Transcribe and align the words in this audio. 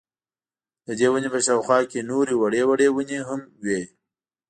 ددې 0.85 1.07
وني 1.11 1.29
په 1.35 1.39
شاوخوا 1.45 1.77
کي 1.91 1.99
نوري 2.09 2.35
وړې 2.37 2.61
وړې 2.67 2.87
وني 2.95 3.19
هم 3.27 3.41
وې 3.63 3.81